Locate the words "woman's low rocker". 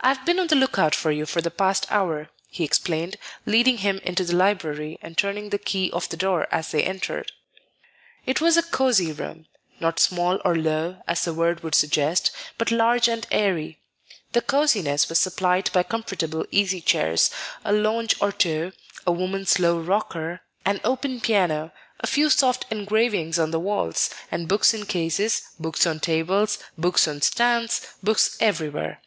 19.12-20.40